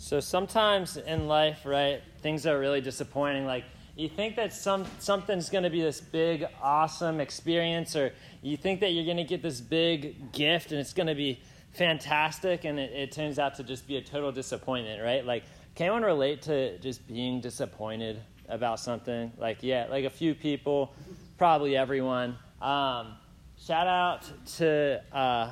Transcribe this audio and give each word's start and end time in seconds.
So 0.00 0.18
sometimes 0.18 0.96
in 0.96 1.28
life, 1.28 1.66
right, 1.66 2.00
things 2.22 2.46
are 2.46 2.58
really 2.58 2.80
disappointing. 2.80 3.44
Like 3.44 3.64
you 3.96 4.08
think 4.08 4.34
that 4.36 4.54
some 4.54 4.86
something's 4.98 5.50
going 5.50 5.64
to 5.64 5.70
be 5.70 5.82
this 5.82 6.00
big, 6.00 6.46
awesome 6.62 7.20
experience, 7.20 7.94
or 7.94 8.14
you 8.40 8.56
think 8.56 8.80
that 8.80 8.92
you're 8.92 9.04
going 9.04 9.18
to 9.18 9.24
get 9.24 9.42
this 9.42 9.60
big 9.60 10.32
gift 10.32 10.72
and 10.72 10.80
it's 10.80 10.94
going 10.94 11.08
to 11.08 11.14
be 11.14 11.38
fantastic, 11.72 12.64
and 12.64 12.80
it, 12.80 12.90
it 12.92 13.12
turns 13.12 13.38
out 13.38 13.56
to 13.56 13.62
just 13.62 13.86
be 13.86 13.98
a 13.98 14.00
total 14.00 14.32
disappointment, 14.32 15.02
right? 15.02 15.26
Like, 15.26 15.44
can 15.74 15.88
anyone 15.88 16.02
relate 16.02 16.40
to 16.42 16.78
just 16.78 17.06
being 17.06 17.42
disappointed 17.42 18.22
about 18.48 18.80
something? 18.80 19.30
Like, 19.36 19.58
yeah, 19.62 19.86
like 19.90 20.06
a 20.06 20.10
few 20.10 20.34
people, 20.34 20.94
probably 21.36 21.76
everyone. 21.76 22.38
Um, 22.62 23.16
shout 23.58 23.86
out 23.86 24.24
to 24.56 25.02
uh, 25.12 25.50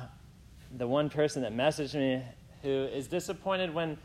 the 0.75 0.87
one 0.87 1.11
person 1.11 1.43
that 1.43 1.53
messaged 1.53 1.93
me 1.93 2.23
who 2.63 2.85
is 2.85 3.07
disappointed 3.07 3.73
when 3.73 3.97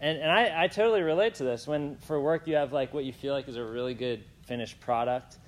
and, 0.00 0.18
and 0.18 0.30
I, 0.30 0.64
I 0.64 0.68
totally 0.68 1.02
relate 1.02 1.34
to 1.36 1.44
this. 1.44 1.66
When 1.66 1.96
for 1.96 2.20
work 2.20 2.46
you 2.46 2.56
have 2.56 2.72
like 2.72 2.94
what 2.94 3.04
you 3.04 3.12
feel 3.12 3.34
like 3.34 3.48
is 3.48 3.56
a 3.56 3.64
really 3.64 3.94
good 3.94 4.24
finished 4.46 4.80
product 4.80 5.38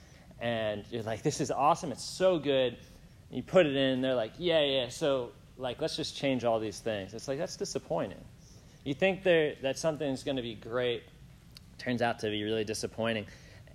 and 0.41 0.84
you're 0.91 1.02
like 1.02 1.23
this 1.23 1.41
is 1.41 1.51
awesome. 1.51 1.92
It's 1.92 2.05
so 2.05 2.38
good. 2.38 2.77
And 3.28 3.37
you 3.37 3.42
put 3.42 3.66
it 3.66 3.77
in 3.77 3.95
and 3.95 4.05
they're 4.05 4.15
like 4.15 4.33
yeah 4.39 4.62
yeah 4.62 4.89
so 4.89 5.30
like 5.56 5.80
let's 5.80 5.97
just 5.97 6.16
change 6.16 6.45
all 6.45 6.59
these 6.59 6.80
things. 6.80 7.15
It's 7.15 7.28
like 7.28 7.39
that's 7.39 7.56
disappointing. 7.56 8.25
You 8.84 8.95
think 8.95 9.23
that 9.25 9.75
something's 9.77 10.23
going 10.23 10.37
to 10.37 10.42
be 10.42 10.55
great 10.55 11.03
turns 11.78 12.03
out 12.03 12.19
to 12.20 12.30
be 12.30 12.42
really 12.42 12.64
disappointing. 12.64 13.27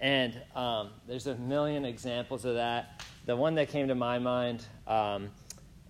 And 0.01 0.39
um, 0.55 0.89
there's 1.07 1.27
a 1.27 1.35
million 1.35 1.85
examples 1.85 2.43
of 2.45 2.55
that. 2.55 3.03
The 3.25 3.35
one 3.35 3.55
that 3.55 3.69
came 3.69 3.87
to 3.87 3.95
my 3.95 4.19
mind 4.19 4.65
um, 4.87 5.29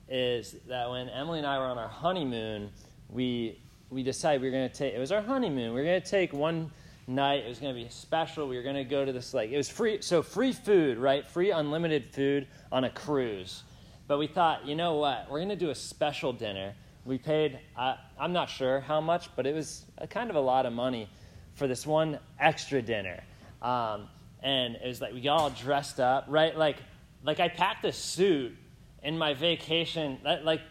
is 0.08 0.55
that 0.68 0.90
when 0.90 1.10
emily 1.10 1.40
and 1.40 1.48
i 1.48 1.58
were 1.58 1.66
on 1.66 1.80
our 1.80 1.88
honeymoon 1.88 2.70
we 3.10 3.60
we 3.90 4.04
decided 4.04 4.42
we 4.42 4.48
were 4.48 4.52
going 4.52 4.70
to 4.70 4.76
take, 4.76 4.94
it 4.94 5.00
was 5.00 5.12
our 5.12 5.22
honeymoon. 5.22 5.74
We 5.74 5.80
were 5.80 5.86
going 5.86 6.02
to 6.02 6.10
take 6.10 6.34
one 6.34 6.72
night. 7.08 7.46
It 7.46 7.50
was 7.50 7.60
going 7.60 7.76
to 7.76 7.82
be 7.82 7.90
special. 7.90 8.48
We 8.48 8.58
were 8.58 8.64
going 8.64 8.76
to 8.76 8.84
go 8.84 9.05
to 9.05 9.12
this, 9.12 9.34
like, 9.34 9.52
it 9.52 9.58
was 9.58 9.70
free, 9.70 10.02
so 10.02 10.22
free 10.22 10.54
food, 10.54 10.98
right? 10.98 11.26
Free 11.26 11.52
unlimited 11.52 12.08
food 12.14 12.48
on 12.72 12.84
a 12.84 12.90
cruise. 12.90 13.64
But 14.08 14.18
we 14.18 14.27
thought, 14.27 14.66
you 14.66 14.76
know 14.76 14.96
what? 14.96 15.27
We're 15.30 15.40
going 15.40 15.50
to 15.50 15.55
do 15.55 15.70
a 15.70 15.76
special 15.76 16.34
dinner. 16.34 16.74
We 17.05 17.18
paid, 17.18 17.60
uh, 17.77 17.96
I'm 18.20 18.34
not 18.34 18.50
sure 18.50 18.80
how 18.80 19.02
much, 19.02 19.30
but 19.36 19.46
it 19.46 19.54
was 19.54 19.86
a, 19.98 20.08
kind 20.08 20.30
of 20.30 20.36
a 20.36 20.42
lot 20.42 20.66
of 20.66 20.74
money 20.74 21.10
for 21.54 21.68
this 21.68 21.86
one 21.86 22.20
extra 22.40 22.82
dinner. 22.82 23.24
Um, 23.62 24.08
and 24.42 24.76
it 24.76 24.88
was 24.88 25.02
like 25.02 25.14
we 25.14 25.22
got 25.22 25.40
all 25.40 25.49
dressed 25.49 25.99
up, 25.99 26.26
right? 26.27 26.55
Like, 26.55 26.77
like 27.24 27.40
I 27.40 27.48
packed 27.48 27.86
a 27.86 27.92
suit 27.92 28.55
in 29.04 29.18
my 29.18 29.34
vacation. 29.34 30.20
Like, 30.24 30.62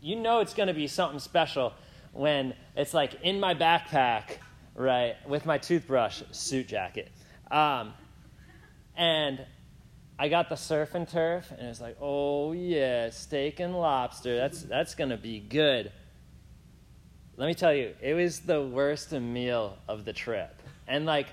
you 0.00 0.16
know 0.16 0.40
it's 0.40 0.54
going 0.54 0.66
to 0.66 0.74
be 0.74 0.86
something 0.86 1.18
special 1.18 1.72
when 2.14 2.54
it's 2.76 2.94
like 2.94 3.20
in 3.22 3.40
my 3.40 3.54
backpack, 3.54 4.38
right, 4.74 5.16
with 5.28 5.44
my 5.44 5.58
toothbrush, 5.58 6.22
suit 6.30 6.68
jacket. 6.68 7.10
Um, 7.50 7.92
and 8.96 9.44
I 10.18 10.28
got 10.28 10.48
the 10.48 10.56
surf 10.56 10.94
and 10.94 11.08
turf, 11.08 11.50
and 11.50 11.68
it's 11.68 11.80
like, 11.80 11.96
oh 12.00 12.52
yeah, 12.52 13.10
steak 13.10 13.60
and 13.60 13.74
lobster. 13.74 14.36
That's 14.36 14.62
that's 14.62 14.94
gonna 14.94 15.16
be 15.16 15.40
good. 15.40 15.90
Let 17.36 17.46
me 17.46 17.54
tell 17.54 17.74
you, 17.74 17.94
it 18.00 18.14
was 18.14 18.40
the 18.40 18.62
worst 18.62 19.10
meal 19.10 19.76
of 19.88 20.04
the 20.04 20.12
trip, 20.12 20.62
and 20.86 21.04
like, 21.04 21.26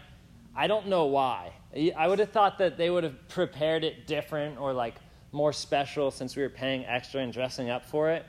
I 0.55 0.65
don't 0.65 0.87
know 0.87 1.05
why. 1.05 1.53
I 1.95 2.07
would 2.07 2.19
have 2.19 2.31
thought 2.31 2.57
that 2.57 2.77
they 2.77 2.89
would 2.89 3.03
have 3.03 3.29
prepared 3.29 3.83
it 3.83 4.07
different 4.07 4.59
or 4.59 4.73
like 4.73 4.95
more 5.31 5.53
special 5.53 6.11
since 6.11 6.35
we 6.35 6.41
were 6.41 6.49
paying 6.49 6.83
extra 6.85 7.21
and 7.21 7.31
dressing 7.31 7.69
up 7.69 7.85
for 7.85 8.11
it. 8.11 8.25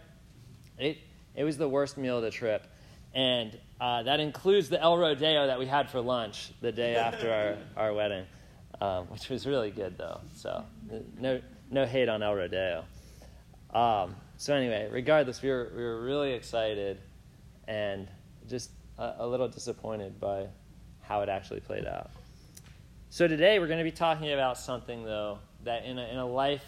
It 0.79 0.99
it 1.35 1.45
was 1.45 1.57
the 1.57 1.69
worst 1.69 1.97
meal 1.97 2.19
of 2.19 2.23
the 2.23 2.31
trip. 2.31 2.67
And 3.15 3.59
uh, 3.81 4.05
that 4.05 4.21
includes 4.21 4.69
the 4.69 4.81
El 4.81 4.97
Rodeo 4.97 5.47
that 5.47 5.59
we 5.59 5.67
had 5.67 5.91
for 5.91 6.01
lunch 6.01 6.51
the 6.61 6.73
day 6.73 6.97
after 6.97 7.31
our, 7.31 7.57
our 7.85 7.95
wedding, 7.95 8.25
um, 8.81 9.07
which 9.07 9.29
was 9.29 9.47
really 9.47 9.71
good, 9.71 9.99
though. 9.99 10.21
So, 10.35 10.65
no, 11.19 11.41
no 11.71 11.85
hate 11.85 12.09
on 12.09 12.23
El 12.23 12.35
Rodeo. 12.35 12.85
Um, 13.73 14.15
so, 14.39 14.55
anyway, 14.55 14.89
regardless, 14.91 15.43
we 15.43 15.51
were, 15.51 15.71
we 15.77 15.83
were 15.83 16.03
really 16.03 16.33
excited 16.33 16.99
and 17.69 18.09
just 18.49 18.71
a, 18.99 19.15
a 19.19 19.27
little 19.27 19.49
disappointed 19.49 20.19
by 20.19 20.47
how 21.03 21.21
it 21.23 21.29
actually 21.29 21.61
played 21.61 21.87
out. 21.87 22.11
So, 23.11 23.29
today 23.29 23.59
we're 23.59 23.67
going 23.67 23.79
to 23.79 23.85
be 23.85 23.93
talking 23.93 24.33
about 24.33 24.57
something, 24.57 25.05
though, 25.05 25.39
that 25.65 25.85
in 25.85 25.99
a, 25.99 26.07
in 26.09 26.17
a 26.17 26.27
life 26.27 26.65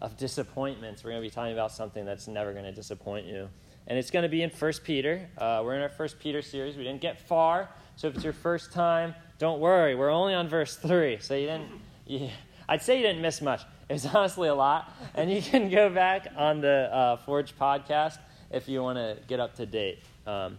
of 0.00 0.16
disappointments, 0.16 1.04
we're 1.04 1.10
going 1.10 1.22
to 1.22 1.28
be 1.28 1.32
talking 1.32 1.52
about 1.52 1.70
something 1.70 2.06
that's 2.06 2.28
never 2.28 2.52
going 2.52 2.64
to 2.64 2.72
disappoint 2.72 3.26
you 3.26 3.48
and 3.86 3.98
it's 3.98 4.10
going 4.10 4.22
to 4.22 4.28
be 4.28 4.42
in 4.42 4.50
First 4.50 4.84
Peter. 4.84 5.28
Uh, 5.36 5.62
we're 5.64 5.74
in 5.74 5.82
our 5.82 5.88
First 5.88 6.18
Peter 6.18 6.42
series. 6.42 6.76
We 6.76 6.84
didn't 6.84 7.00
get 7.00 7.20
far, 7.20 7.68
so 7.96 8.08
if 8.08 8.14
it's 8.14 8.24
your 8.24 8.32
first 8.32 8.72
time, 8.72 9.14
don't 9.38 9.60
worry. 9.60 9.94
We're 9.94 10.10
only 10.10 10.34
on 10.34 10.48
verse 10.48 10.76
three, 10.76 11.18
so 11.20 11.34
you 11.34 11.46
didn't. 11.46 11.68
You, 12.06 12.28
I'd 12.68 12.82
say 12.82 12.96
you 12.96 13.02
didn't 13.02 13.22
miss 13.22 13.42
much. 13.42 13.62
It 13.88 13.94
was 13.94 14.06
honestly 14.14 14.48
a 14.48 14.54
lot, 14.54 14.92
and 15.14 15.30
you 15.30 15.42
can 15.42 15.68
go 15.68 15.90
back 15.90 16.28
on 16.36 16.60
the 16.60 16.88
uh, 16.92 17.16
Forge 17.16 17.56
podcast 17.58 18.18
if 18.50 18.68
you 18.68 18.82
want 18.82 18.98
to 18.98 19.18
get 19.26 19.40
up 19.40 19.56
to 19.56 19.66
date. 19.66 19.98
Um, 20.26 20.58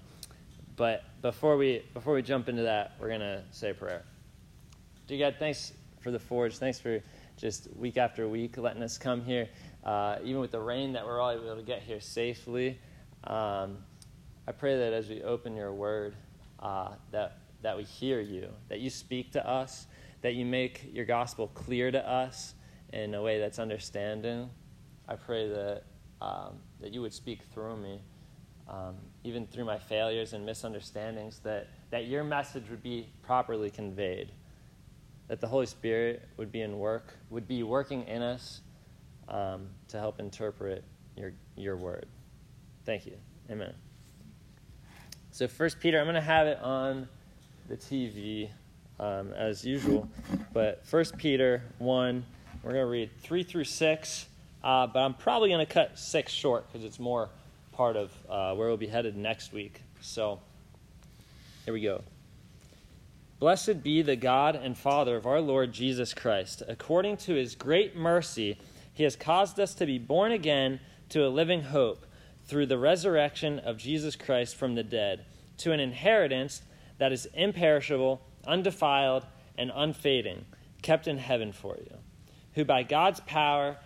but 0.75 1.03
before 1.22 1.56
we 1.57 1.83
before 1.94 2.13
we 2.13 2.22
jump 2.22 2.50
into 2.50 2.63
that, 2.63 2.95
we're 3.00 3.09
gonna 3.09 3.44
say 3.51 3.69
a 3.69 3.73
prayer. 3.73 4.03
Dear 5.07 5.31
God, 5.31 5.35
thanks 5.39 5.73
for 6.01 6.12
the 6.12 6.19
Forge. 6.19 6.57
Thanks 6.57 6.79
for 6.79 7.01
just 7.38 7.67
week 7.75 7.97
after 7.97 8.28
week 8.28 8.57
letting 8.57 8.83
us 8.83 8.97
come 8.97 9.23
here, 9.23 9.47
uh, 9.83 10.17
even 10.23 10.41
with 10.41 10.51
the 10.51 10.59
rain 10.59 10.94
that 10.94 11.06
we're 11.06 11.19
all 11.19 11.31
able 11.31 11.56
to 11.56 11.62
get 11.62 11.81
here 11.81 12.01
safely. 12.01 12.78
Um, 13.25 13.78
I 14.47 14.51
pray 14.51 14.78
that 14.78 14.94
as 14.94 15.07
we 15.07 15.23
open 15.23 15.56
your 15.56 15.73
word, 15.73 16.16
uh, 16.59 16.94
that, 17.11 17.38
that 17.61 17.78
we 17.78 17.84
hear 17.84 18.19
you, 18.19 18.50
that 18.69 18.79
you 18.79 18.89
speak 18.89 19.31
to 19.34 19.47
us, 19.47 19.88
that 20.22 20.35
you 20.35 20.45
make 20.45 20.89
your 20.94 21.06
gospel 21.06 21.47
clear 21.47 21.91
to 21.91 22.09
us 22.09 22.56
in 22.91 23.13
a 23.13 23.22
way 23.22 23.39
that's 23.39 23.59
understanding. 23.59 24.50
I 25.07 25.16
pray 25.16 25.47
that, 25.50 25.83
um, 26.22 26.59
that 26.81 26.94
you 26.94 27.01
would 27.01 27.13
speak 27.13 27.39
through 27.53 27.78
me, 27.78 28.01
um, 28.69 28.95
even 29.23 29.47
through 29.47 29.66
my 29.66 29.78
failures 29.78 30.33
and 30.33 30.45
misunderstandings, 30.45 31.39
that, 31.39 31.67
that 31.91 32.07
your 32.07 32.23
message 32.23 32.69
would 32.69 32.83
be 32.83 33.09
properly 33.22 33.69
conveyed, 33.69 34.31
that 35.28 35.41
the 35.41 35.47
Holy 35.47 35.66
Spirit 35.66 36.28
would 36.38 36.51
be 36.51 36.62
in 36.62 36.79
work, 36.79 37.13
would 37.29 37.47
be 37.47 37.63
working 37.63 38.03
in 38.07 38.22
us 38.22 38.62
um, 39.29 39.69
to 39.88 39.97
help 39.97 40.19
interpret 40.19 40.83
your, 41.16 41.33
your 41.56 41.78
word. 41.78 42.07
Thank 42.85 43.05
you. 43.05 43.13
Amen. 43.49 43.73
So, 45.31 45.47
First 45.47 45.79
Peter, 45.79 45.99
I'm 45.99 46.05
going 46.05 46.16
to 46.16 46.21
have 46.21 46.47
it 46.47 46.59
on 46.61 47.07
the 47.69 47.77
TV 47.77 48.49
um, 48.99 49.31
as 49.33 49.66
usual, 49.66 50.09
but 50.51 50.85
First 50.85 51.17
Peter 51.17 51.63
1, 51.79 52.25
we're 52.61 52.71
going 52.71 52.83
to 52.83 52.89
read 52.89 53.09
3 53.21 53.44
through 53.44 53.63
6, 53.63 54.25
uh, 54.63 54.88
but 54.88 54.99
I'm 54.99 55.13
probably 55.13 55.49
going 55.49 55.66
to 55.66 55.73
cut 55.73 55.97
6 55.97 56.31
short 56.31 56.67
because 56.67 56.85
it's 56.85 56.99
more 56.99 57.29
part 57.71 57.95
of 57.95 58.11
uh, 58.29 58.53
where 58.53 58.67
we'll 58.67 58.77
be 58.77 58.88
headed 58.88 59.15
next 59.15 59.53
week. 59.53 59.81
So, 60.01 60.39
here 61.63 61.73
we 61.73 61.81
go. 61.81 62.03
Blessed 63.39 63.81
be 63.81 64.01
the 64.01 64.17
God 64.17 64.55
and 64.55 64.77
Father 64.77 65.15
of 65.15 65.25
our 65.25 65.39
Lord 65.39 65.71
Jesus 65.71 66.13
Christ. 66.13 66.63
According 66.67 67.17
to 67.17 67.33
his 67.33 67.55
great 67.55 67.95
mercy, 67.95 68.57
he 68.94 69.03
has 69.03 69.15
caused 69.15 69.59
us 69.59 69.73
to 69.75 69.85
be 69.85 69.97
born 69.97 70.33
again 70.33 70.81
to 71.09 71.25
a 71.25 71.29
living 71.29 71.63
hope 71.63 72.05
through 72.46 72.66
the 72.66 72.78
resurrection 72.78 73.59
of 73.59 73.78
Jesus 73.78 74.16
Christ 74.16 74.56
from 74.56 74.76
the 74.76 74.84
dead 74.84 75.26
to 75.59 75.72
an 75.72 75.80
inheritance 75.80 76.62
that 76.98 77.12
is 77.12 77.28
imperishable, 77.34 78.22
undefiled, 78.46 79.26
and 79.58 79.72
unfading, 79.74 80.46
kept 80.81 81.08
in 81.08 81.18
heaven 81.18 81.52
for 81.52 81.78
you, 81.78 81.98
who 82.56 82.66
by 82.66 82.84
God's 82.84 83.20
power 83.22 83.78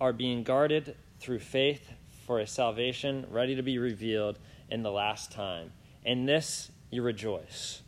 are 0.00 0.12
being 0.12 0.42
guarded 0.42 0.96
through 1.20 1.38
faith 1.38 1.90
for 2.26 2.40
a 2.40 2.46
salvation 2.46 3.26
ready 3.30 3.56
to 3.56 3.62
be 3.62 3.78
revealed 3.78 4.38
in 4.70 4.82
the 4.82 4.90
last 4.90 5.30
time. 5.32 5.72
In 6.04 6.26
this 6.26 6.70
you 6.90 7.02
rejoice. 7.02 7.82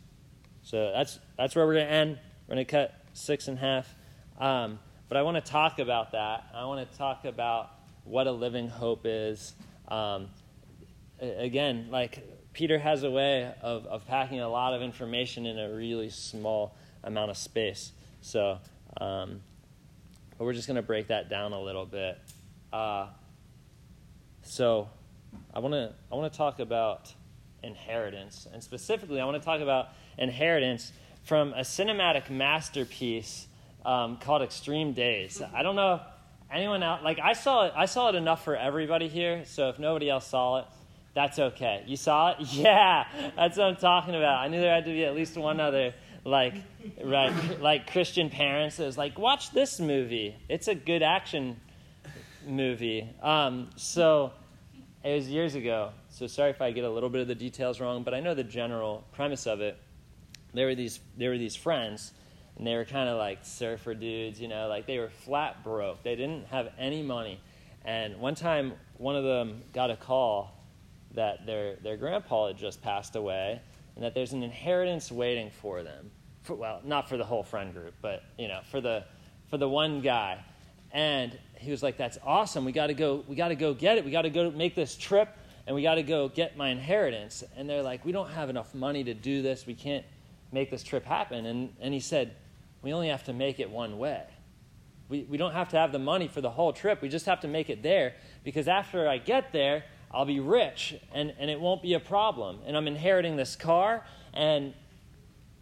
So 0.63 0.91
that's 0.93 1.19
that's 1.37 1.55
where 1.55 1.65
we're 1.65 1.75
going 1.75 1.87
to 1.87 1.93
end. 1.93 2.19
We're 2.47 2.55
going 2.55 2.65
to 2.65 2.71
cut 2.71 2.93
six 3.13 3.47
and 3.47 3.57
a 3.57 3.61
half. 3.61 3.95
Um, 4.39 4.79
but 5.07 5.17
I 5.17 5.21
want 5.21 5.43
to 5.43 5.51
talk 5.51 5.79
about 5.79 6.11
that. 6.11 6.45
I 6.53 6.65
want 6.65 6.89
to 6.89 6.97
talk 6.97 7.25
about 7.25 7.71
what 8.03 8.27
a 8.27 8.31
living 8.31 8.67
hope 8.67 9.01
is 9.05 9.53
um, 9.87 10.29
again, 11.19 11.87
like 11.89 12.23
Peter 12.53 12.77
has 12.77 13.03
a 13.03 13.11
way 13.11 13.53
of, 13.61 13.85
of 13.85 14.07
packing 14.07 14.39
a 14.39 14.49
lot 14.49 14.73
of 14.73 14.81
information 14.81 15.45
in 15.45 15.59
a 15.59 15.73
really 15.73 16.09
small 16.09 16.75
amount 17.03 17.31
of 17.31 17.37
space. 17.37 17.91
So, 18.21 18.59
um, 18.99 19.41
we're 20.39 20.53
just 20.53 20.67
going 20.67 20.75
to 20.75 20.81
break 20.81 21.07
that 21.07 21.29
down 21.29 21.53
a 21.53 21.61
little 21.61 21.85
bit. 21.85 22.17
Uh, 22.71 23.07
so, 24.43 24.89
I 25.53 25.59
want 25.59 25.73
to 25.73 25.93
I 26.11 26.15
want 26.15 26.31
to 26.31 26.37
talk 26.37 26.59
about 26.59 27.13
inheritance, 27.63 28.47
and 28.51 28.63
specifically, 28.63 29.19
I 29.19 29.25
want 29.25 29.41
to 29.41 29.45
talk 29.45 29.61
about 29.61 29.89
inheritance 30.17 30.91
from 31.23 31.53
a 31.53 31.61
cinematic 31.61 32.29
masterpiece 32.29 33.47
um, 33.85 34.17
called 34.17 34.41
Extreme 34.41 34.93
Days. 34.93 35.41
I 35.53 35.63
don't 35.63 35.75
know 35.75 36.01
anyone 36.51 36.83
out 36.83 37.03
like 37.03 37.19
I 37.19 37.33
saw 37.33 37.65
it 37.65 37.73
I 37.75 37.85
saw 37.85 38.09
it 38.09 38.15
enough 38.15 38.43
for 38.43 38.55
everybody 38.55 39.07
here, 39.07 39.43
so 39.45 39.69
if 39.69 39.79
nobody 39.79 40.09
else 40.09 40.27
saw 40.27 40.59
it, 40.59 40.65
That's 41.13 41.39
okay. 41.39 41.83
You 41.87 41.97
saw 41.97 42.31
it? 42.31 42.37
Yeah, 42.41 43.05
that's 43.35 43.57
what 43.57 43.67
I'm 43.67 43.75
talking 43.75 44.15
about. 44.15 44.37
I 44.37 44.47
knew 44.49 44.59
there 44.61 44.73
had 44.73 44.85
to 44.85 44.91
be 44.91 45.03
at 45.03 45.15
least 45.15 45.35
one 45.37 45.59
other 45.59 45.93
like 46.23 46.55
right 47.03 47.33
like 47.61 47.91
Christian 47.91 48.29
parents. 48.29 48.77
that 48.77 48.85
was 48.85 48.97
like, 48.97 49.17
watch 49.17 49.51
this 49.51 49.79
movie. 49.79 50.35
It's 50.49 50.67
a 50.67 50.75
good 50.75 51.01
action 51.01 51.59
movie. 52.45 53.07
Um, 53.21 53.69
so 53.75 54.31
it 55.03 55.13
was 55.15 55.27
years 55.29 55.55
ago. 55.55 55.91
So 56.09 56.27
sorry 56.27 56.51
if 56.51 56.61
I 56.61 56.71
get 56.71 56.83
a 56.83 56.89
little 56.89 57.09
bit 57.09 57.21
of 57.21 57.27
the 57.27 57.35
details 57.35 57.79
wrong, 57.79 58.03
but 58.03 58.13
I 58.13 58.19
know 58.19 58.33
the 58.33 58.43
general 58.43 59.03
premise 59.13 59.47
of 59.47 59.61
it. 59.61 59.77
There 60.53 60.65
were 60.67 60.75
these 60.75 60.99
there 61.17 61.29
were 61.29 61.37
these 61.37 61.55
friends, 61.55 62.13
and 62.57 62.65
they 62.65 62.75
were 62.75 62.85
kind 62.85 63.07
of 63.07 63.17
like 63.17 63.39
surfer 63.43 63.93
dudes, 63.93 64.41
you 64.41 64.47
know, 64.47 64.67
like 64.67 64.87
they 64.87 64.97
were 64.97 65.09
flat 65.09 65.63
broke. 65.63 66.01
They 66.03 66.15
didn't 66.15 66.47
have 66.47 66.69
any 66.79 67.03
money. 67.03 67.39
And 67.85 68.17
one 68.19 68.35
time, 68.35 68.73
one 68.97 69.15
of 69.15 69.23
them 69.23 69.61
got 69.73 69.91
a 69.91 69.95
call 69.95 70.53
that 71.13 71.45
their 71.45 71.75
their 71.77 71.97
grandpa 71.97 72.47
had 72.47 72.57
just 72.57 72.81
passed 72.81 73.15
away, 73.15 73.61
and 73.95 74.03
that 74.03 74.13
there's 74.13 74.33
an 74.33 74.43
inheritance 74.43 75.11
waiting 75.11 75.51
for 75.51 75.83
them. 75.83 76.11
For, 76.43 76.55
well, 76.55 76.81
not 76.83 77.07
for 77.07 77.17
the 77.17 77.23
whole 77.23 77.43
friend 77.43 77.73
group, 77.73 77.93
but 78.01 78.23
you 78.37 78.47
know, 78.47 78.59
for 78.71 78.81
the 78.81 79.05
for 79.49 79.57
the 79.57 79.69
one 79.69 80.01
guy. 80.01 80.43
And 80.91 81.37
he 81.55 81.69
was 81.69 81.83
like, 81.83 81.95
"That's 81.97 82.17
awesome. 82.25 82.65
We 82.65 82.71
got 82.71 82.87
to 82.87 82.93
go. 82.93 83.23
We 83.27 83.35
got 83.35 83.49
to 83.49 83.55
go 83.55 83.73
get 83.73 83.97
it. 83.97 84.05
We 84.05 84.11
got 84.11 84.23
to 84.23 84.29
go 84.29 84.49
make 84.49 84.73
this 84.73 84.97
trip, 84.97 85.29
and 85.67 85.75
we 85.75 85.83
got 85.83 85.95
to 85.95 86.03
go 86.03 86.27
get 86.27 86.57
my 86.57 86.69
inheritance." 86.69 87.43
And 87.55 87.69
they're 87.69 87.83
like, 87.83 88.03
"We 88.03 88.11
don't 88.11 88.29
have 88.31 88.49
enough 88.49 88.73
money 88.73 89.03
to 89.03 89.13
do 89.13 89.41
this. 89.41 89.65
We 89.67 89.75
can't 89.75 90.05
make 90.51 90.71
this 90.71 90.83
trip 90.83 91.05
happen." 91.05 91.45
And 91.45 91.73
and 91.79 91.93
he 91.93 91.99
said, 91.99 92.35
"We 92.81 92.93
only 92.93 93.09
have 93.09 93.23
to 93.25 93.33
make 93.33 93.59
it 93.59 93.69
one 93.69 93.97
way. 93.97 94.23
We 95.09 95.23
we 95.23 95.37
don't 95.37 95.53
have 95.53 95.69
to 95.69 95.77
have 95.77 95.91
the 95.91 95.99
money 95.99 96.27
for 96.27 96.41
the 96.41 96.51
whole 96.51 96.73
trip. 96.73 97.01
We 97.01 97.09
just 97.09 97.25
have 97.25 97.41
to 97.41 97.47
make 97.47 97.69
it 97.69 97.83
there 97.83 98.15
because 98.43 98.67
after 98.67 99.07
I 99.07 99.17
get 99.17 99.51
there." 99.51 99.83
I'll 100.11 100.25
be 100.25 100.39
rich 100.39 100.95
and, 101.13 101.33
and 101.37 101.49
it 101.49 101.59
won't 101.59 101.81
be 101.81 101.93
a 101.93 101.99
problem. 101.99 102.59
And 102.65 102.77
I'm 102.77 102.87
inheriting 102.87 103.35
this 103.35 103.55
car 103.55 104.05
and 104.33 104.73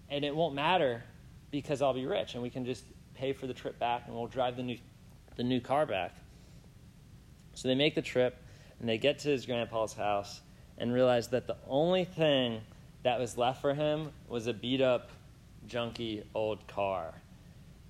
and 0.09 0.23
it 0.23 0.35
won't 0.35 0.53
matter 0.53 1.03
because 1.49 1.81
I'll 1.81 1.93
be 1.93 2.05
rich 2.05 2.35
and 2.35 2.43
we 2.43 2.49
can 2.49 2.65
just 2.65 2.83
pay 3.15 3.33
for 3.33 3.47
the 3.47 3.53
trip 3.53 3.79
back 3.79 4.03
and 4.05 4.15
we'll 4.15 4.27
drive 4.27 4.55
the 4.55 4.63
new 4.63 4.77
the 5.35 5.43
new 5.43 5.59
car 5.59 5.85
back. 5.85 6.15
So 7.53 7.67
they 7.67 7.75
make 7.75 7.95
the 7.95 8.01
trip 8.01 8.37
and 8.79 8.87
they 8.87 8.97
get 8.97 9.19
to 9.19 9.29
his 9.29 9.45
grandpa's 9.45 9.93
house 9.93 10.41
and 10.77 10.93
realize 10.93 11.29
that 11.29 11.47
the 11.47 11.57
only 11.67 12.05
thing 12.05 12.61
that 13.03 13.19
was 13.19 13.37
left 13.37 13.61
for 13.61 13.73
him 13.73 14.11
was 14.27 14.47
a 14.47 14.53
beat 14.53 14.81
up, 14.81 15.09
junky 15.67 16.23
old 16.33 16.67
car. 16.67 17.13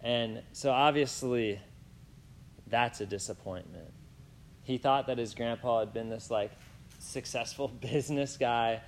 And 0.01 0.41
so 0.51 0.71
obviously 0.71 1.59
that's 2.67 3.01
a 3.01 3.05
disappointment. 3.05 3.91
He 4.63 4.77
thought 4.77 5.07
that 5.07 5.17
his 5.17 5.33
grandpa 5.33 5.79
had 5.79 5.93
been 5.93 6.09
this 6.09 6.29
like 6.31 6.51
successful 6.99 7.67
business 7.81 8.37
guy 8.37 8.81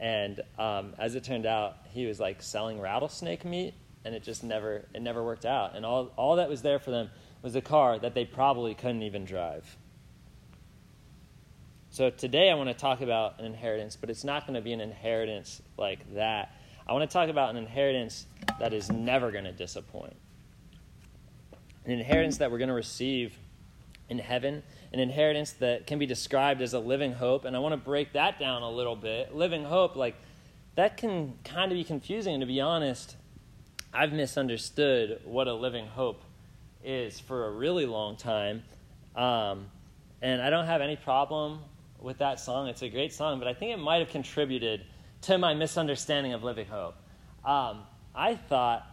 and 0.00 0.40
um, 0.58 0.94
as 0.98 1.14
it 1.14 1.24
turned 1.24 1.46
out 1.46 1.76
he 1.92 2.06
was 2.06 2.18
like 2.18 2.42
selling 2.42 2.80
rattlesnake 2.80 3.44
meat 3.44 3.74
and 4.04 4.14
it 4.14 4.22
just 4.22 4.42
never 4.42 4.84
it 4.94 5.02
never 5.02 5.22
worked 5.22 5.44
out. 5.44 5.76
And 5.76 5.86
all, 5.86 6.10
all 6.16 6.36
that 6.36 6.48
was 6.48 6.62
there 6.62 6.78
for 6.78 6.90
them 6.90 7.10
was 7.42 7.54
a 7.54 7.60
car 7.60 7.98
that 7.98 8.14
they 8.14 8.24
probably 8.24 8.74
couldn't 8.74 9.02
even 9.02 9.24
drive. 9.24 9.76
So 11.90 12.08
today 12.08 12.50
i 12.50 12.54
want 12.54 12.70
to 12.70 12.74
talk 12.74 13.02
about 13.02 13.38
an 13.38 13.44
inheritance 13.44 13.96
but 14.00 14.08
it's 14.08 14.24
not 14.24 14.46
going 14.46 14.54
to 14.54 14.62
be 14.62 14.72
an 14.72 14.80
inheritance 14.80 15.60
like 15.76 16.14
that 16.14 16.56
i 16.86 16.92
want 16.92 17.08
to 17.08 17.12
talk 17.12 17.28
about 17.28 17.50
an 17.50 17.56
inheritance 17.56 18.26
that 18.58 18.72
is 18.72 18.90
never 18.90 19.30
going 19.30 19.44
to 19.44 19.52
disappoint 19.52 20.16
an 21.84 21.92
inheritance 21.92 22.38
that 22.38 22.50
we're 22.50 22.58
going 22.58 22.68
to 22.68 22.74
receive 22.74 23.36
in 24.08 24.18
heaven 24.18 24.62
an 24.92 25.00
inheritance 25.00 25.52
that 25.52 25.86
can 25.86 25.98
be 25.98 26.06
described 26.06 26.60
as 26.60 26.74
a 26.74 26.78
living 26.78 27.12
hope. 27.12 27.44
And 27.44 27.56
I 27.56 27.58
want 27.60 27.72
to 27.72 27.78
break 27.78 28.12
that 28.12 28.38
down 28.38 28.62
a 28.62 28.70
little 28.70 28.96
bit. 28.96 29.34
Living 29.34 29.64
hope, 29.64 29.96
like, 29.96 30.14
that 30.74 30.96
can 30.96 31.34
kind 31.44 31.72
of 31.72 31.76
be 31.76 31.84
confusing. 31.84 32.34
And 32.34 32.42
to 32.42 32.46
be 32.46 32.60
honest, 32.60 33.16
I've 33.92 34.12
misunderstood 34.12 35.20
what 35.24 35.48
a 35.48 35.54
living 35.54 35.86
hope 35.86 36.22
is 36.84 37.20
for 37.20 37.46
a 37.46 37.50
really 37.50 37.86
long 37.86 38.16
time. 38.16 38.62
Um, 39.16 39.66
and 40.20 40.42
I 40.42 40.50
don't 40.50 40.66
have 40.66 40.82
any 40.82 40.96
problem 40.96 41.60
with 41.98 42.18
that 42.18 42.38
song. 42.38 42.68
It's 42.68 42.82
a 42.82 42.88
great 42.88 43.12
song, 43.12 43.38
but 43.38 43.48
I 43.48 43.54
think 43.54 43.72
it 43.72 43.78
might 43.78 43.98
have 43.98 44.10
contributed 44.10 44.84
to 45.22 45.38
my 45.38 45.54
misunderstanding 45.54 46.32
of 46.32 46.42
living 46.42 46.66
hope. 46.66 46.96
Um, 47.44 47.82
I 48.14 48.34
thought 48.34 48.86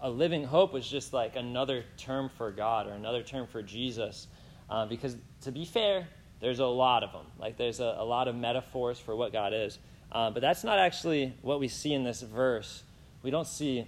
a 0.00 0.10
living 0.10 0.44
hope 0.44 0.72
was 0.72 0.88
just 0.88 1.12
like 1.12 1.36
another 1.36 1.84
term 1.96 2.30
for 2.36 2.50
God 2.50 2.86
or 2.86 2.92
another 2.92 3.22
term 3.22 3.46
for 3.46 3.62
Jesus. 3.62 4.28
Uh, 4.68 4.86
because 4.86 5.16
to 5.42 5.52
be 5.52 5.64
fair, 5.64 6.08
there's 6.40 6.60
a 6.60 6.66
lot 6.66 7.02
of 7.02 7.12
them. 7.12 7.26
Like 7.38 7.56
there's 7.56 7.80
a, 7.80 7.96
a 7.98 8.04
lot 8.04 8.28
of 8.28 8.34
metaphors 8.34 8.98
for 8.98 9.14
what 9.14 9.32
God 9.32 9.52
is. 9.52 9.78
Uh, 10.12 10.30
but 10.30 10.40
that's 10.40 10.64
not 10.64 10.78
actually 10.78 11.34
what 11.42 11.60
we 11.60 11.68
see 11.68 11.92
in 11.92 12.02
this 12.02 12.22
verse. 12.22 12.82
We 13.22 13.30
don't 13.30 13.46
see 13.46 13.86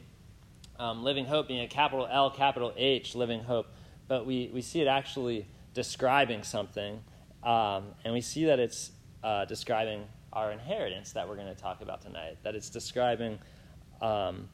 um, 0.78 1.02
living 1.02 1.24
hope 1.24 1.48
being 1.48 1.60
a 1.60 1.68
capital 1.68 2.06
L, 2.10 2.30
capital 2.30 2.72
H, 2.76 3.14
living 3.14 3.42
hope, 3.42 3.66
but 4.08 4.26
we, 4.26 4.50
we 4.52 4.60
see 4.60 4.80
it 4.80 4.88
actually 4.88 5.46
describing 5.74 6.42
something. 6.42 7.00
Um, 7.42 7.86
and 8.04 8.12
we 8.12 8.20
see 8.20 8.44
that 8.44 8.58
it's 8.58 8.90
uh, 9.24 9.46
describing 9.46 10.04
our 10.32 10.52
inheritance 10.52 11.12
that 11.12 11.28
we're 11.28 11.36
going 11.36 11.54
to 11.54 11.60
talk 11.60 11.82
about 11.82 12.00
tonight, 12.02 12.38
that 12.42 12.54
it's 12.54 12.70
describing, 12.70 13.38
um, 14.00 14.48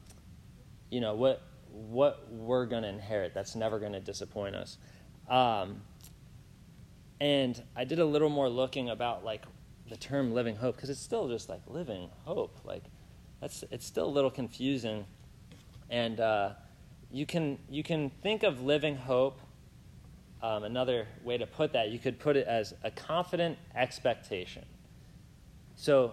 you 0.89 1.01
know, 1.01 1.15
what, 1.15 1.41
what 1.71 2.31
we're 2.31 2.65
going 2.65 2.83
to 2.83 2.89
inherit 2.89 3.33
that's 3.33 3.55
never 3.55 3.79
going 3.79 3.93
to 3.93 3.99
disappoint 3.99 4.55
us. 4.55 4.77
Um, 5.29 5.81
and 7.21 7.61
I 7.75 7.83
did 7.83 7.99
a 7.99 8.05
little 8.05 8.29
more 8.29 8.49
looking 8.49 8.89
about 8.89 9.23
like 9.23 9.43
the 9.89 9.97
term 9.97 10.33
living 10.33 10.55
hope 10.55 10.75
because 10.75 10.89
it's 10.89 10.99
still 10.99 11.27
just 11.27 11.49
like 11.49 11.61
living 11.67 12.09
hope. 12.23 12.59
Like 12.63 12.83
that's 13.41 13.63
it's 13.71 13.85
still 13.85 14.05
a 14.05 14.09
little 14.09 14.31
confusing, 14.31 15.05
and 15.89 16.19
uh, 16.19 16.51
you 17.11 17.25
can 17.25 17.57
you 17.69 17.83
can 17.83 18.09
think 18.21 18.43
of 18.43 18.61
living 18.61 18.95
hope. 18.95 19.39
Um, 20.41 20.63
another 20.63 21.05
way 21.25 21.37
to 21.37 21.45
put 21.45 21.73
that, 21.73 21.89
you 21.89 21.99
could 21.99 22.17
put 22.17 22.37
it 22.37 22.47
as 22.47 22.73
a 22.83 22.91
confident 22.91 23.57
expectation. 23.75 24.63
So 25.79 26.11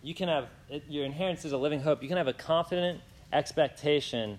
you 0.00 0.14
can 0.14 0.28
have 0.28 0.46
your 0.88 1.04
inheritance 1.04 1.44
is 1.44 1.50
a 1.50 1.58
living 1.58 1.80
hope. 1.80 2.04
You 2.04 2.08
can 2.08 2.18
have 2.18 2.28
a 2.28 2.32
confident 2.32 3.00
expectation 3.32 4.38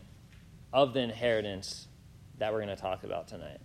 of 0.72 0.94
the 0.94 1.02
inheritance 1.02 1.90
that 2.38 2.54
we're 2.54 2.64
going 2.64 2.74
to 2.74 2.82
talk 2.82 3.04
about 3.04 3.28
tonight. 3.28 3.60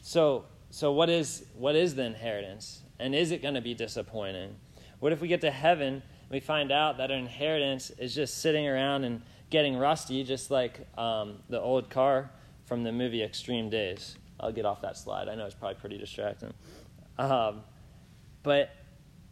So, 0.00 0.46
so 0.70 0.92
what 0.92 1.10
is 1.10 1.44
what 1.58 1.76
is 1.76 1.94
the 1.94 2.04
inheritance? 2.04 2.80
And 2.98 3.14
is 3.14 3.32
it 3.32 3.42
going 3.42 3.52
to 3.52 3.60
be 3.60 3.74
disappointing? 3.74 4.56
What 4.98 5.12
if 5.12 5.20
we 5.20 5.28
get 5.28 5.42
to 5.42 5.50
heaven 5.50 5.92
and 5.96 6.30
we 6.30 6.40
find 6.40 6.72
out 6.72 6.96
that 6.96 7.10
our 7.10 7.18
inheritance 7.18 7.90
is 7.98 8.14
just 8.14 8.38
sitting 8.38 8.66
around 8.66 9.04
and 9.04 9.20
getting 9.50 9.76
rusty, 9.76 10.24
just 10.24 10.50
like 10.50 10.88
um, 10.96 11.40
the 11.50 11.60
old 11.60 11.90
car 11.90 12.30
from 12.64 12.82
the 12.82 12.92
movie 12.92 13.22
Extreme 13.22 13.68
Days? 13.68 14.16
I'll 14.40 14.52
get 14.52 14.64
off 14.64 14.80
that 14.80 14.96
slide. 14.96 15.28
I 15.28 15.34
know 15.34 15.44
it's 15.44 15.54
probably 15.54 15.78
pretty 15.78 15.98
distracting. 15.98 16.54
Um, 17.18 17.60
but 18.42 18.70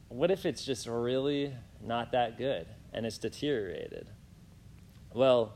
what 0.09 0.31
if 0.31 0.47
it's 0.47 0.65
just 0.65 0.87
really 0.87 1.53
not 1.83 2.13
that 2.13 2.39
good 2.39 2.67
and 2.93 3.07
it's 3.07 3.19
deteriorated? 3.19 4.09
Well, 5.13 5.53